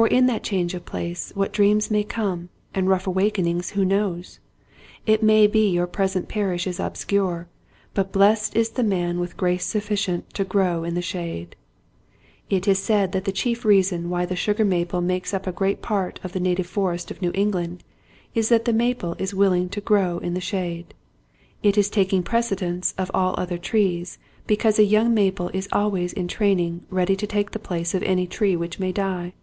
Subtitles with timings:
[0.00, 4.38] For in that change of place what dreams may come and rough awakenings who knows!
[5.04, 7.48] It may be your present parish is obscure,
[7.92, 11.54] but blessed is the man with grace sufficient to grow in the shade.
[12.48, 15.82] It is said that the chief reason why the sugar maple makes up a great
[15.82, 17.82] part of the native forests of New England
[18.34, 20.94] is that the maple is willing to grow in the shade.
[21.64, 26.12] It is taking prece dence of all other trees because a young maple is always
[26.14, 29.34] in training ready to take the place of any tree which may die.